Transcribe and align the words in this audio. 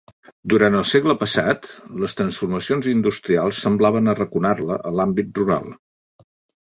Durant 0.53 0.75
el 0.77 0.85
segle 0.91 1.15
passat, 1.23 1.69
les 2.03 2.17
transformacions 2.21 2.89
industrials 2.93 3.61
semblaven 3.67 4.13
arraconar-la 4.15 4.79
a 4.93 4.99
l’àmbit 5.01 5.31
rural. 5.43 5.71